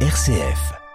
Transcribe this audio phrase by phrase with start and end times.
[0.00, 0.85] RCF.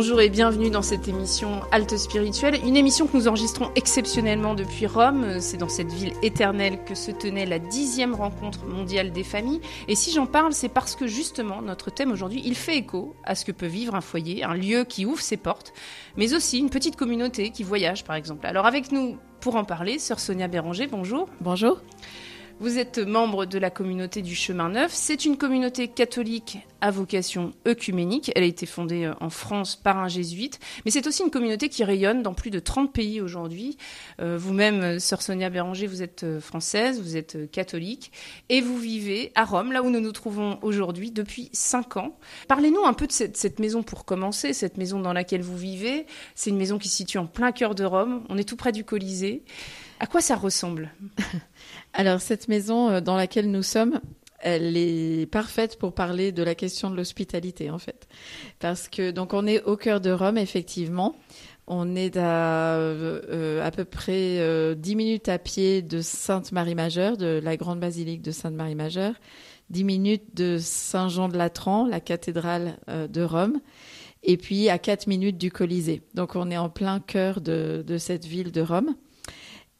[0.00, 4.86] Bonjour et bienvenue dans cette émission Halte Spirituelle, une émission que nous enregistrons exceptionnellement depuis
[4.86, 5.40] Rome.
[5.40, 9.60] C'est dans cette ville éternelle que se tenait la dixième rencontre mondiale des familles.
[9.88, 13.34] Et si j'en parle, c'est parce que justement notre thème aujourd'hui, il fait écho à
[13.34, 15.72] ce que peut vivre un foyer, un lieu qui ouvre ses portes,
[16.16, 18.46] mais aussi une petite communauté qui voyage par exemple.
[18.46, 21.28] Alors avec nous pour en parler, sœur Sonia Béranger, bonjour.
[21.40, 21.80] Bonjour.
[22.60, 24.90] Vous êtes membre de la communauté du Chemin Neuf.
[24.92, 28.32] C'est une communauté catholique à vocation œcuménique.
[28.34, 31.68] Elle a été fondée euh, en France par un jésuite, mais c'est aussi une communauté
[31.68, 33.78] qui rayonne dans plus de 30 pays aujourd'hui.
[34.20, 38.10] Euh, vous-même, euh, sœur Sonia Béranger, vous êtes française, vous êtes catholique,
[38.48, 42.18] et vous vivez à Rome, là où nous nous trouvons aujourd'hui, depuis 5 ans.
[42.48, 46.06] Parlez-nous un peu de cette, cette, maison pour commencer, cette maison dans laquelle vous vivez.
[46.34, 48.24] C'est une maison qui se situe en plein cœur de Rome.
[48.28, 49.44] On est tout près du Colisée.
[50.00, 50.92] À quoi ça ressemble?
[51.98, 54.00] Alors, cette maison dans laquelle nous sommes,
[54.38, 58.06] elle est parfaite pour parler de la question de l'hospitalité en fait,
[58.60, 61.16] parce que donc on est au cœur de Rome effectivement.
[61.66, 67.40] On est à euh, à peu près euh, 10 minutes à pied de Sainte-Marie-Majeure, de
[67.42, 69.14] la grande basilique de Sainte-Marie-Majeure,
[69.70, 73.60] 10 minutes de Saint-Jean de Latran, la cathédrale euh, de Rome,
[74.22, 76.02] et puis à 4 minutes du Colisée.
[76.14, 78.94] Donc on est en plein cœur de, de cette ville de Rome.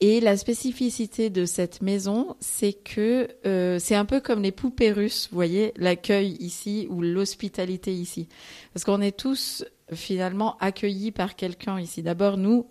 [0.01, 4.93] Et la spécificité de cette maison, c'est que euh, c'est un peu comme les poupées
[4.93, 8.29] russes, vous voyez, l'accueil ici ou l'hospitalité ici.
[8.73, 12.05] Parce qu'on est tous finalement accueillis par quelqu'un ici.
[12.05, 12.67] D'abord, nous,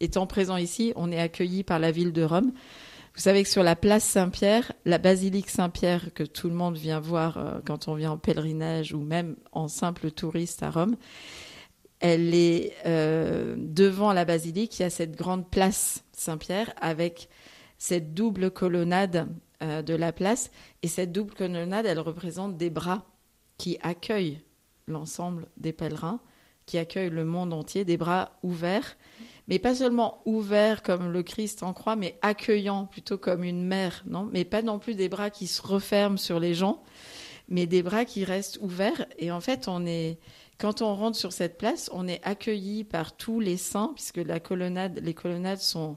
[0.00, 2.52] étant présents ici, on est accueillis par la ville de Rome.
[3.14, 7.00] Vous savez que sur la place Saint-Pierre, la basilique Saint-Pierre que tout le monde vient
[7.00, 10.96] voir euh, quand on vient en pèlerinage ou même en simple touriste à Rome,
[12.00, 17.28] elle est euh, devant la basilique, il y a cette grande place Saint-Pierre avec
[17.78, 19.28] cette double colonnade
[19.62, 20.50] euh, de la place.
[20.82, 23.04] Et cette double colonnade, elle représente des bras
[23.56, 24.40] qui accueillent
[24.86, 26.20] l'ensemble des pèlerins,
[26.66, 28.96] qui accueillent le monde entier, des bras ouverts,
[29.48, 34.04] mais pas seulement ouverts comme le Christ en croix, mais accueillants plutôt comme une mère,
[34.06, 34.28] non?
[34.32, 36.82] Mais pas non plus des bras qui se referment sur les gens,
[37.48, 39.06] mais des bras qui restent ouverts.
[39.18, 40.18] Et en fait, on est
[40.58, 44.40] quand on rentre sur cette place, on est accueilli par tous les saints, puisque la
[44.40, 45.96] colonnade, les colonnades sont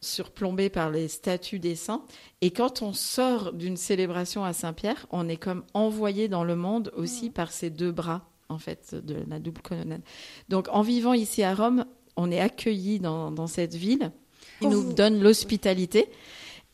[0.00, 2.02] surplombées par les statues des saints.
[2.40, 6.92] Et quand on sort d'une célébration à Saint-Pierre, on est comme envoyé dans le monde
[6.96, 7.32] aussi mmh.
[7.32, 10.02] par ces deux bras, en fait, de la double colonnade.
[10.48, 11.84] Donc, en vivant ici à Rome,
[12.16, 14.10] on est accueilli dans, dans cette ville.
[14.60, 16.08] Il nous donne l'hospitalité.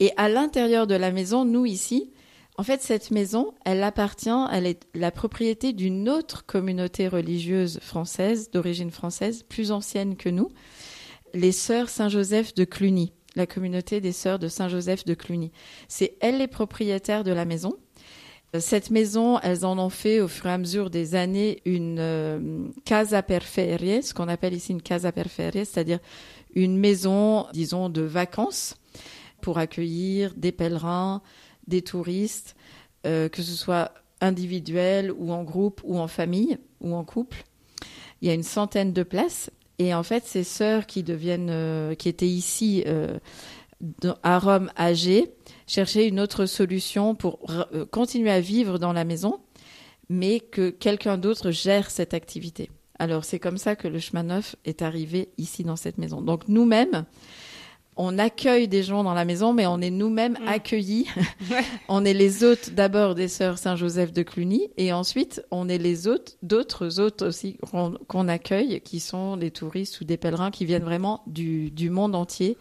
[0.01, 2.11] Et à l'intérieur de la maison, nous ici,
[2.59, 8.51] en fait, cette maison, elle appartient, elle est la propriété d'une autre communauté religieuse française,
[8.51, 10.51] d'origine française, plus ancienne que nous,
[11.35, 15.53] les Sœurs Saint-Joseph de Cluny, la communauté des Sœurs de Saint-Joseph de Cluny.
[15.87, 17.77] C'est elles les propriétaires de la maison.
[18.59, 22.67] Cette maison, elles en ont fait au fur et à mesure des années une euh,
[22.85, 26.01] casa per ferie, ce qu'on appelle ici une casa per ferie, c'est-à-dire
[26.57, 28.75] une maison, disons, de vacances
[29.43, 31.23] pour accueillir des pèlerins,
[31.69, 32.57] des touristes,
[33.07, 37.45] euh, que ce soit individuel ou en groupe ou en famille ou en couple.
[38.21, 39.51] Il y a une centaine de places.
[39.79, 43.19] Et en fait, ces sœurs qui deviennent, euh, qui étaient ici euh,
[44.25, 45.33] à Rome âgées,
[45.69, 47.39] cherchaient une autre solution pour
[47.93, 49.39] continuer à vivre dans la maison,
[50.09, 52.71] mais que quelqu'un d'autre gère cette activité.
[52.99, 56.21] Alors c'est comme ça que le chemin neuf est arrivé ici dans cette maison.
[56.21, 57.05] Donc nous-mêmes,
[57.99, 60.49] on accueille des gens dans la maison, mais on est nous-mêmes mm.
[60.49, 61.07] accueillis.
[61.89, 66.07] on est les hôtes d'abord des sœurs Saint-Joseph de Cluny, et ensuite on est les
[66.07, 67.59] hôtes d'autres hôtes aussi
[68.09, 72.57] qu'on accueille, qui sont des touristes ou des pèlerins qui viennent vraiment du, monde entier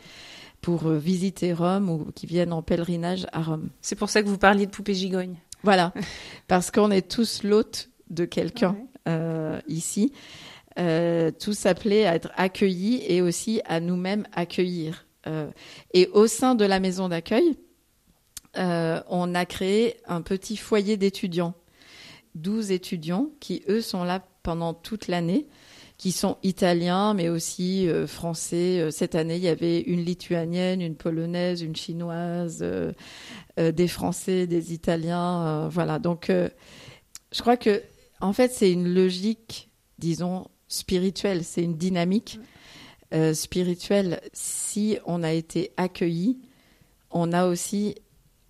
[0.62, 3.70] pour euh, visiter Rome ou qui viennent en pèlerinage à Rome.
[3.81, 5.36] C'est pour ça que vous parliez de poupée gigogne.
[5.64, 5.94] Voilà,
[6.47, 8.76] parce qu'on est tous l'hôte de quelqu'un
[9.08, 10.14] euh, ici.
[10.80, 15.07] Euh, tous appelés à être accueillis et aussi à nous-mêmes accueillir.
[15.25, 15.49] Euh,
[15.93, 17.58] et au sein de la maison d'accueil,
[18.58, 21.53] euh, on a créé un petit foyer d'étudiants.
[22.35, 25.47] 12 étudiants qui, eux, sont là pendant toute l'année,
[25.97, 28.90] qui sont italiens, mais aussi euh, français.
[28.91, 32.63] Cette année, il y avait une lituanienne, une polonaise, une chinoise,
[33.58, 35.67] des Français, des Italiens.
[35.70, 35.97] voilà.
[35.99, 37.81] Donc, je crois que,
[38.22, 41.43] en fait, c'est une logique, disons, spirituelle.
[41.43, 42.40] C'est une dynamique
[43.14, 46.40] euh, spirituel, si on a été accueilli,
[47.12, 47.96] on a aussi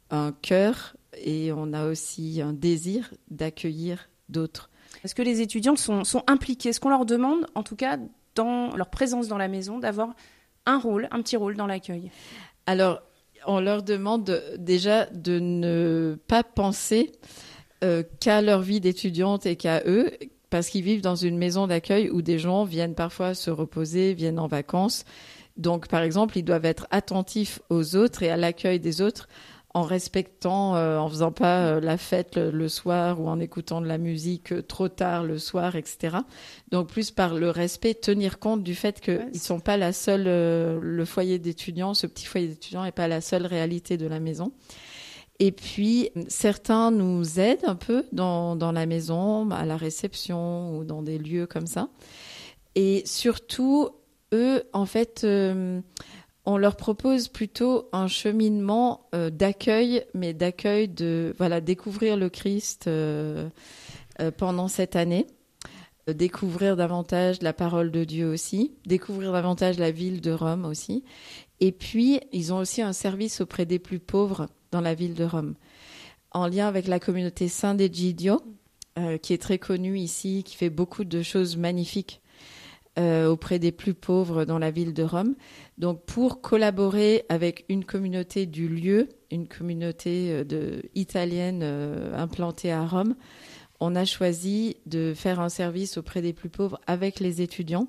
[0.10, 4.70] un cœur et on a aussi un désir d'accueillir d'autres.
[5.04, 6.70] Est-ce que les étudiants sont, sont impliqués?
[6.70, 7.98] Est-ce qu'on leur demande, en tout cas,
[8.36, 10.16] dans leur présence dans la maison, d'avoir
[10.66, 12.12] un rôle, un petit rôle dans l'accueil?
[12.66, 13.02] Alors,
[13.46, 17.12] on leur demande déjà de ne pas penser
[17.84, 20.12] euh, qu'à leur vie d'étudiante et qu'à eux,
[20.50, 24.40] parce qu'ils vivent dans une maison d'accueil où des gens viennent parfois se reposer, viennent
[24.40, 25.04] en vacances.
[25.58, 29.28] Donc, par exemple, ils doivent être attentifs aux autres et à l'accueil des autres
[29.78, 33.86] en respectant, euh, en faisant pas euh, la fête le, soir ou en écoutant de
[33.86, 36.18] la musique euh, trop tard le soir, etc.
[36.72, 40.24] Donc plus par le respect, tenir compte du fait qu'ils ne sont pas la seule,
[40.24, 44.52] le foyer d'étudiants, ce petit foyer d'étudiants n'est pas la seule réalité de la maison.
[45.40, 51.04] Et puis, certains nous aident un peu dans, la maison, à la réception ou dans
[51.04, 51.90] des lieux comme ça.
[52.76, 53.90] Et surtout,
[54.34, 55.26] eux, en fait,
[56.48, 62.88] on leur propose plutôt un cheminement euh, d'accueil, mais d'accueil de voilà découvrir le Christ
[62.88, 63.50] euh,
[64.22, 65.28] euh, pendant cette année,
[66.08, 71.04] découvrir davantage la parole de Dieu aussi, découvrir davantage la ville de Rome aussi,
[71.60, 75.24] et puis ils ont aussi un service auprès des plus pauvres dans la ville de
[75.24, 75.56] Rome,
[76.32, 78.42] en lien avec la communauté Saint Egidio,
[79.22, 82.22] qui est très connue ici, qui fait beaucoup de choses magnifiques
[82.98, 85.36] euh, auprès des plus pauvres dans la ville de Rome.
[85.78, 92.88] Donc pour collaborer avec une communauté du lieu, une communauté euh, italienne euh, implantée à
[92.88, 93.14] Rome,
[93.80, 97.88] on a choisi de faire un service auprès des plus pauvres avec les étudiants.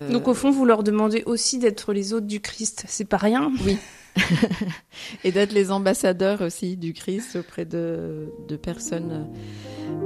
[0.00, 3.50] Donc au fond, vous leur demandez aussi d'être les hôtes du Christ, c'est pas rien
[3.64, 3.78] Oui.
[5.24, 8.28] Et d'être les ambassadeurs aussi du Christ auprès de,
[8.62, 9.26] personnes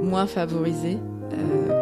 [0.01, 0.97] moins favorisées
[1.29, 1.80] que,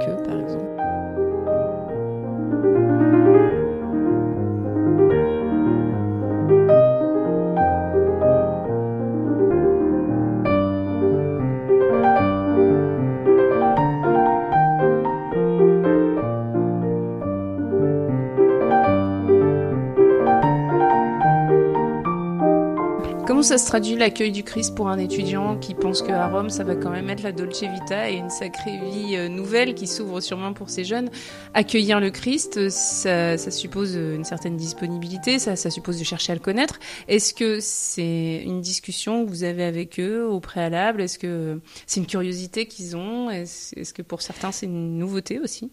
[23.50, 26.75] ça se traduit l'accueil du Christ pour un étudiant qui pense qu'à Rome, ça va
[26.75, 30.54] quand même être la Dolce Vita et une sacrée vie euh, nouvelle qui s'ouvre sûrement
[30.54, 31.10] pour ces jeunes
[31.56, 36.78] Accueillir le Christ, ça, suppose une certaine disponibilité, ça, suppose de chercher à le connaître.
[37.07, 41.02] Est-ce que c'est une discussion que vous avez avec eux au préalable?
[41.02, 43.31] Est-ce que c'est une curiosité qu'ils ont?
[43.31, 45.72] Est-ce que pour certains, c'est une nouveauté aussi?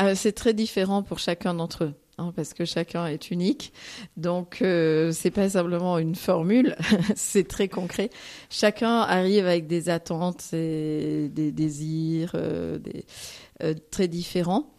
[0.00, 1.94] Euh, C'est très différent pour chacun d'entre eux.
[2.18, 3.72] Hein, parce que chacun est unique.
[4.16, 6.74] Donc, euh, c'est pas simplement une formule,
[7.14, 8.10] c'est très concret.
[8.50, 12.78] Chacun arrive avec des attentes et des désirs euh,
[13.62, 14.74] euh, très différents.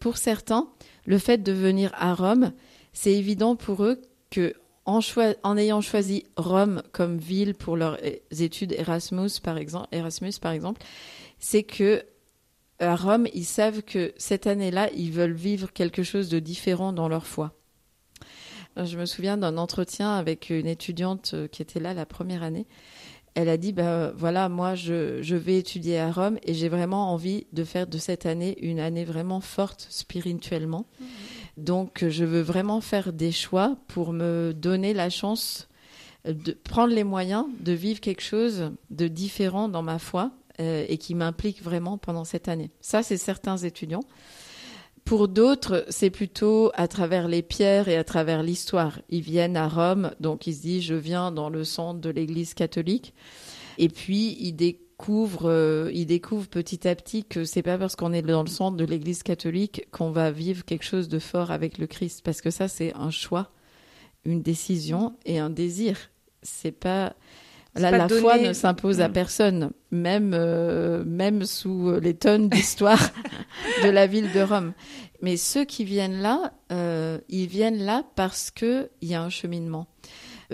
[0.00, 0.68] Pour certains,
[1.06, 2.52] le fait de venir à Rome,
[2.92, 4.00] c'est évident pour eux
[4.30, 4.54] que
[4.84, 7.98] en, ayant choisi Rome comme ville pour leurs
[8.36, 10.82] études Erasmus, par exemple,
[11.38, 12.02] c'est que
[12.80, 17.08] à Rome, ils savent que cette année-là, ils veulent vivre quelque chose de différent dans
[17.08, 17.54] leur foi.
[18.76, 22.66] Je me souviens d'un entretien avec une étudiante euh, qui était là la première année.
[23.34, 27.12] Elle a dit, ben voilà, moi je, je vais étudier à Rome et j'ai vraiment
[27.12, 30.86] envie de faire de cette année une année vraiment forte spirituellement.
[30.98, 31.04] Mmh.
[31.58, 35.68] Donc je veux vraiment faire des choix pour me donner la chance
[36.24, 40.98] de prendre les moyens de vivre quelque chose de différent dans ma foi euh, et
[40.98, 42.70] qui m'implique vraiment pendant cette année.
[42.80, 44.04] Ça, c'est certains étudiants.
[45.04, 49.00] Pour d'autres, c'est plutôt à travers les pierres et à travers l'histoire.
[49.08, 52.54] Ils viennent à Rome, donc ils se disent je viens dans le centre de l'Église
[52.54, 53.14] catholique,
[53.78, 58.12] et puis ils découvrent, euh, ils découvrent petit à petit que c'est pas parce qu'on
[58.12, 61.78] est dans le centre de l'Église catholique qu'on va vivre quelque chose de fort avec
[61.78, 63.50] le Christ, parce que ça c'est un choix,
[64.24, 65.96] une décision et un désir.
[66.42, 67.14] C'est pas
[67.74, 69.12] la foi ne s'impose à mm.
[69.12, 73.10] personne, même, euh, même sous les tonnes d'histoire
[73.84, 74.72] de la ville de Rome.
[75.22, 79.86] Mais ceux qui viennent là, euh, ils viennent là parce qu'il y a un cheminement.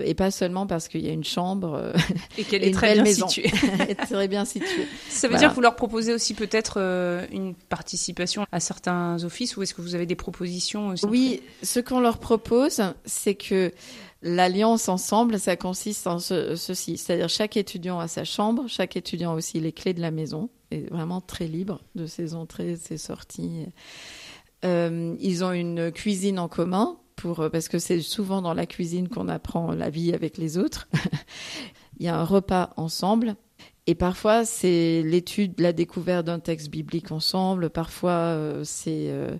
[0.05, 1.93] Et pas seulement parce qu'il y a une chambre euh,
[2.39, 3.29] et qu'elle est très bien maison.
[3.29, 3.51] située.
[4.09, 4.87] très bien située.
[5.09, 6.79] Ça veut dire que vous leur proposez aussi peut-être
[7.33, 11.81] une participation à certains offices ou est-ce que vous avez des propositions aussi Oui, ce
[11.81, 13.73] qu'on leur propose, c'est que
[14.23, 19.35] L'alliance ensemble, ça consiste en ceci, c'est-à-dire chaque étudiant a sa chambre, chaque étudiant a
[19.35, 23.67] aussi les clés de la maison, est vraiment très libre de ses entrées, ses sorties.
[24.65, 29.09] Euh, ils ont une cuisine en commun pour parce que c'est souvent dans la cuisine
[29.09, 30.89] qu'on apprend la vie avec les autres.
[31.99, 33.37] Il y a un repas ensemble.
[33.89, 37.71] Et parfois, c'est l'étude, la découverte d'un texte biblique ensemble.
[37.71, 39.37] Parfois, euh, c'est euh,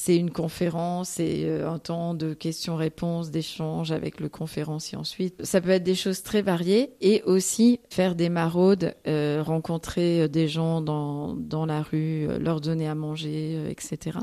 [0.00, 5.44] c'est une conférence et euh, un temps de questions-réponses, d'échanges avec le conférencier ensuite.
[5.44, 10.28] Ça peut être des choses très variées et aussi faire des maraudes, euh, rencontrer euh,
[10.28, 14.20] des gens dans, dans la rue, leur donner à manger, etc.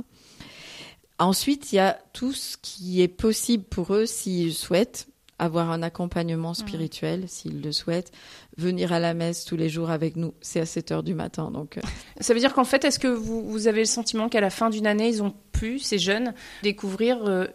[1.19, 5.07] Ensuite, il y a tout ce qui est possible pour eux s'ils souhaitent
[5.39, 8.11] avoir un accompagnement spirituel, s'ils le souhaitent,
[8.57, 10.33] venir à la messe tous les jours avec nous.
[10.41, 11.51] C'est à 7 heures du matin.
[11.51, 11.81] Donc, euh.
[12.19, 14.69] Ça veut dire qu'en fait, est-ce que vous, vous, avez le sentiment qu'à la fin
[14.69, 16.33] d'une année, ils ont pu, ces jeunes,
[16.63, 17.45] découvrir euh,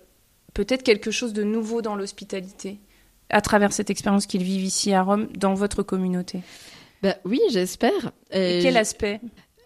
[0.54, 2.78] peut-être quelque chose de nouveau dans l'hospitalité
[3.31, 6.40] à travers cette expérience qu'ils vivent ici à Rome, dans votre communauté?
[7.02, 8.12] Ben, Oui, j'espère.
[8.31, 9.21] Et quel aspect?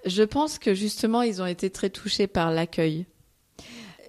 [0.06, 3.06] Je pense que justement, ils ont été très touchés par l'accueil.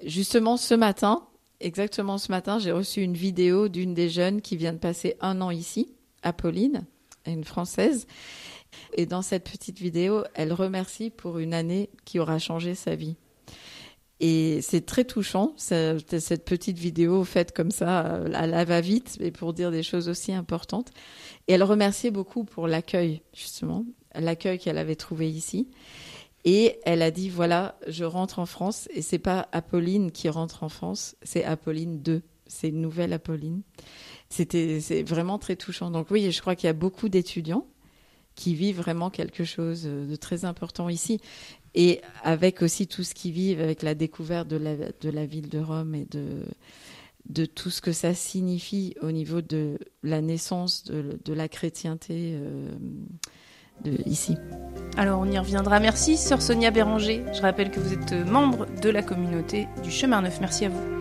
[0.04, 1.28] Justement, ce matin,
[1.60, 5.42] exactement ce matin, j'ai reçu une vidéo d'une des jeunes qui vient de passer un
[5.42, 6.86] an ici, Apolline,
[7.26, 8.08] une Française.
[8.94, 13.16] Et dans cette petite vidéo, elle remercie pour une année qui aura changé sa vie.
[14.20, 19.54] Et c'est très touchant, cette petite vidéo faite comme ça, à la va-vite, mais pour
[19.54, 20.90] dire des choses aussi importantes.
[21.48, 23.86] Et elle remerciait beaucoup pour l'accueil, justement,
[24.16, 25.70] l'accueil qu'elle avait trouvé ici.
[26.46, 30.64] Et elle a dit voilà, je rentre en France, et c'est pas Apolline qui rentre
[30.64, 32.22] en France, c'est Apolline 2.
[32.50, 33.62] C'est une nouvelle Apolline.
[34.30, 35.92] C'était c'est vraiment très touchant.
[35.92, 37.68] Donc oui, je crois qu'il y a beaucoup d'étudiants
[38.36, 41.20] qui vivent vraiment quelque chose de très important ici
[41.74, 45.50] et avec aussi tout ce qui vivent, avec la découverte de la, de la ville
[45.50, 46.44] de Rome et de,
[47.30, 52.34] de tout ce que ça signifie au niveau de la naissance de, de la chrétienté
[52.34, 52.70] euh,
[54.98, 55.80] Alors on y reviendra.
[55.80, 57.24] Merci, sœur Sonia Béranger.
[57.34, 60.40] Je rappelle que vous êtes membre de la communauté du Chemin Neuf.
[60.42, 60.97] Merci à vous.